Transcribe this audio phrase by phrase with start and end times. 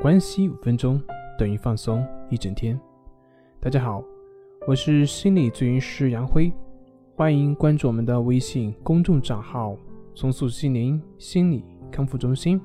[0.00, 1.02] 关系五分钟
[1.36, 2.78] 等于放松一整天。
[3.58, 4.00] 大家好，
[4.64, 6.52] 我是心理咨询师杨辉，
[7.16, 9.76] 欢迎关注我们的微信公众账号
[10.14, 12.60] “重塑心灵心理康复中心”。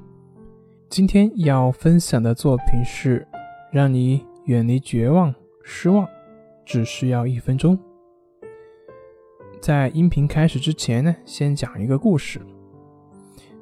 [0.90, 3.28] 今天要分享的作品是：
[3.72, 6.08] 让你远离绝望、失望，
[6.64, 7.76] 只需要一分钟。
[9.60, 12.40] 在音频开始之前呢，先讲一个故事。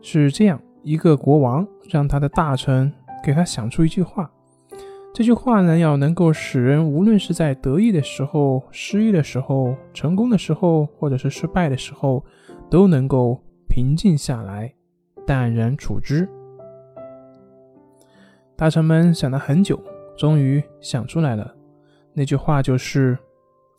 [0.02, 2.92] 是这样一个国王让他的大臣。
[3.24, 4.32] 给他想出一句话，
[5.14, 12.24] 这句话呢，要能够使人无论是在得意的时候、失意的时候、成功的时候，或者是失败的时候，
[12.70, 14.74] 都能够平静下来，
[15.28, 16.28] 淡然处之。
[18.56, 19.80] 大臣们想了很久，
[20.18, 21.54] 终于想出来了，
[22.14, 23.18] 那句话就是：“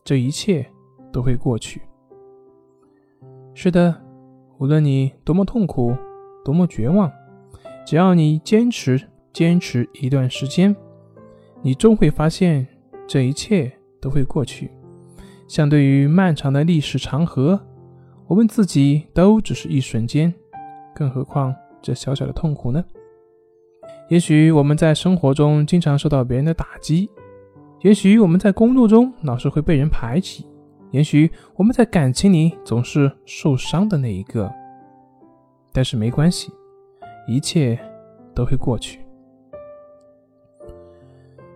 [0.04, 0.66] 这一切
[1.12, 1.80] 都会过去。”
[3.54, 3.94] 是的，
[4.58, 5.96] 无论你多么痛苦、
[6.44, 7.10] 多么绝望，
[7.86, 9.00] 只要你坚持。
[9.32, 10.74] 坚持一段时间，
[11.62, 12.66] 你终会发现
[13.06, 14.70] 这一切都会过去。
[15.48, 17.60] 相对于漫长的历史长河，
[18.26, 20.32] 我们自己都只是一瞬间，
[20.94, 22.82] 更何况这小小的痛苦呢？
[24.08, 27.10] 也许我们在生活中经常受到别人的打击，
[27.80, 30.46] 也许我们在工作中老是会被人排挤，
[30.90, 34.50] 也许我们在感情里总是受伤的那一个。
[35.72, 36.50] 但是没关系，
[37.26, 37.78] 一切
[38.34, 39.01] 都会过去。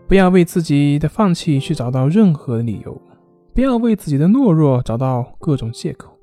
[0.09, 3.01] 不要为自己的放弃去找到任何理由，
[3.53, 6.17] 不要为自己的懦弱找到各种借口。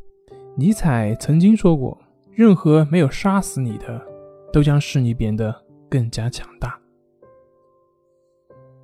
[0.55, 1.97] 尼采曾经说过
[2.31, 4.01] ：“任何没有杀死你的，
[4.53, 5.53] 都将使你变得
[5.89, 6.79] 更加强大。”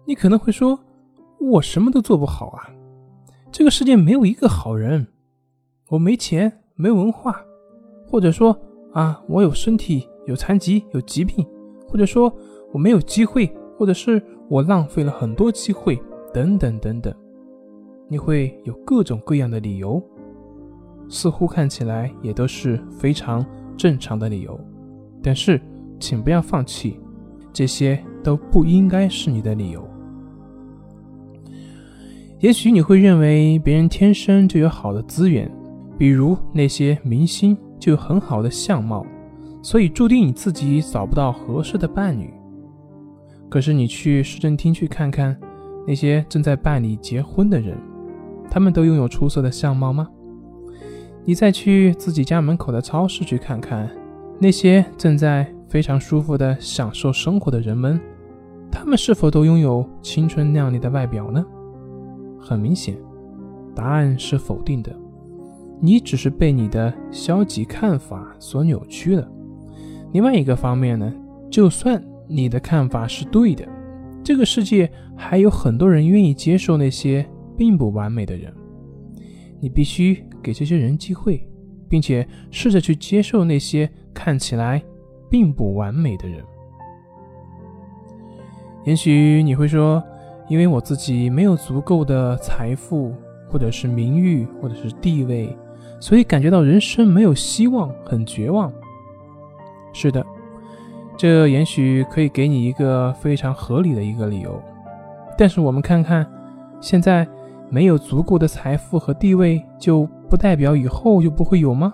[0.06, 0.78] 你可能会说
[1.40, 2.70] ：“我什么都做不好啊，
[3.52, 5.08] 这个世界没有一个好人，
[5.92, 7.42] 我没钱，没文化，
[8.06, 8.60] 或者说
[8.92, 11.48] 啊，我有身体有残疾有疾病，
[11.88, 12.36] 或者说
[12.74, 15.96] 我没有机会，或者是……”我浪费了很多机会，
[16.34, 17.14] 等等等等，
[18.08, 20.02] 你会有各种各样的理由，
[21.08, 23.46] 似乎看起来也都是非常
[23.78, 24.60] 正常的理由。
[25.22, 25.62] 但是，
[26.00, 27.00] 请不要放弃，
[27.54, 29.88] 这些都不应该是你的理由。
[32.40, 35.48] 也许你会认为别人天生就有好的资源，
[35.96, 39.06] 比如那些明星就有很好的相貌，
[39.62, 42.34] 所以注定你自己找不到合适的伴侣。
[43.50, 45.36] 可是你去市政厅去看看，
[45.88, 47.76] 那些正在办理结婚的人，
[48.48, 50.08] 他们都拥有出色的相貌吗？
[51.26, 53.90] 你再去自己家门口的超市去看看，
[54.40, 58.00] 那些正在非常舒服的享受生活的人们，
[58.72, 61.44] 他们是否都拥有青春靓丽的外表呢？
[62.40, 62.96] 很明显，
[63.74, 64.96] 答案是否定的。
[65.82, 69.28] 你只是被你的消极看法所扭曲了。
[70.12, 71.12] 另外一个方面呢，
[71.50, 72.00] 就算。
[72.32, 73.68] 你的看法是对的，
[74.24, 78.54] 这个世界还有很多人愿意接受那些并不完美的人。
[79.60, 81.44] 你必须给这些人机会，
[81.90, 84.82] 并且试着去接受那些看起来
[85.28, 86.44] 并不完美的人。
[88.86, 90.02] 也许你会说，
[90.48, 93.12] 因为我自己没有足够的财富，
[93.50, 95.54] 或者是名誉，或者是地位，
[96.00, 98.72] 所以感觉到人生没有希望，很绝望。
[99.92, 100.24] 是的。
[101.20, 104.58] 这也许可以给你一个非常合理的一个理由，
[105.38, 106.26] 但是我们看看，
[106.80, 107.28] 现在
[107.70, 111.94] 没有足够的财富和地位，就不代表以后就不会有吗？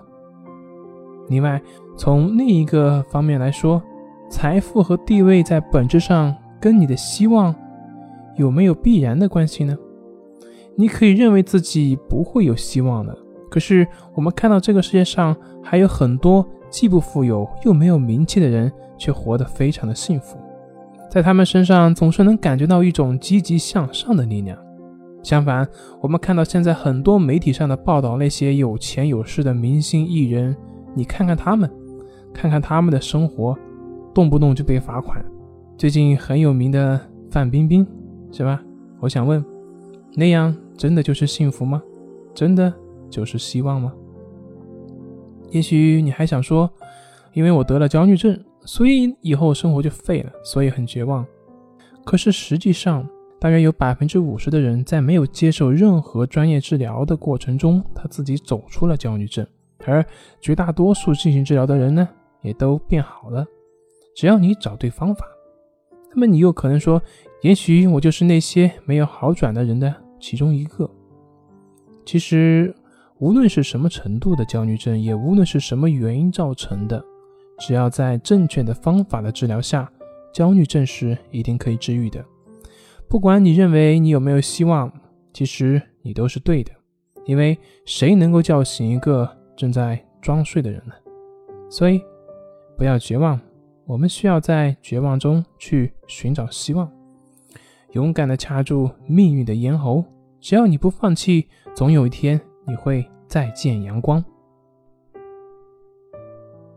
[1.28, 1.60] 另外，
[1.96, 3.82] 从另一个方面来说，
[4.30, 7.52] 财富和地位在本质上跟你的希望
[8.36, 9.76] 有没有必然的关系呢？
[10.76, 13.18] 你可以认为自己不会有希望的，
[13.50, 18.72] 可是我们看到这个世界上还有很多既不富有又没有名气的人。
[18.98, 20.38] 却活得非常的幸福，
[21.10, 24.58] 在他们身上总是能感觉到一种积极向上的力量。
[25.22, 25.66] 相反，
[26.00, 30.56] 我们看到现在很多媒体上的报道，那些有钱有势的明星艺人，
[30.94, 31.68] 你看看他们，
[32.32, 33.56] 看看他们的生活，
[34.14, 35.24] 动不动就被罚款。
[35.76, 37.84] 最近很有名的范冰冰，
[38.30, 38.62] 是吧？
[39.00, 39.44] 我想问，
[40.14, 41.82] 那样真的就是幸福吗？
[42.32, 42.72] 真的
[43.10, 43.92] 就是希望吗？
[45.50, 46.70] 也许你还想说，
[47.32, 48.38] 因为我得了焦虑症。
[48.66, 51.24] 所以以后生活就废了，所以很绝望。
[52.04, 53.08] 可是实际上，
[53.40, 59.46] 大约有百分之五十的人在没有接受任何专业治疗的过程中，他自己走出了焦虑症，
[59.84, 60.04] 而
[60.40, 62.08] 绝大多数进行治疗的人呢，
[62.42, 63.46] 也都变好了。
[64.14, 65.24] 只要你找对方法，
[66.12, 67.00] 那么你又可能说，
[67.42, 70.90] 也许我就是那些没有好转的人的其中一个。
[72.04, 72.74] 其实，
[73.18, 77.04] 无论是什么程度的焦虑症，也无论是什么原因造成的。
[77.58, 79.90] 只要在正确的方法的治疗下，
[80.32, 82.24] 焦虑症是一定可以治愈的。
[83.08, 84.92] 不管你认为你有没有希望，
[85.32, 86.72] 其实你都是对的，
[87.24, 90.94] 因为谁能够叫醒一个正在装睡的人呢？
[91.70, 92.02] 所以，
[92.76, 93.40] 不要绝望，
[93.86, 96.90] 我们需要在绝望中去寻找希望，
[97.92, 100.04] 勇敢地掐住命运的咽喉。
[100.40, 104.22] 只要你不放弃，总有一天你会再见阳光。